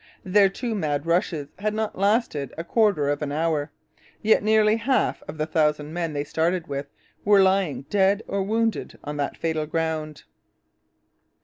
Their 0.25 0.49
two 0.49 0.73
mad 0.73 1.05
rushes 1.05 1.49
had 1.59 1.75
not 1.75 1.95
lasted 1.95 2.55
a 2.57 2.63
quarter 2.63 3.07
of 3.09 3.21
an 3.21 3.31
hour. 3.31 3.69
Yet 4.23 4.41
nearly 4.41 4.77
half 4.77 5.21
of 5.27 5.37
the 5.37 5.45
thousand 5.45 5.93
men 5.93 6.13
they 6.13 6.23
started 6.23 6.65
with 6.65 6.87
were 7.23 7.43
lying 7.43 7.83
dead 7.83 8.23
or 8.27 8.41
wounded 8.41 8.97
on 9.03 9.17
that 9.17 9.37
fatal 9.37 9.67
ground. 9.67 10.23